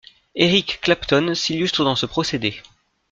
[0.33, 2.55] Eric Clapton s'illustre dans ce procédé.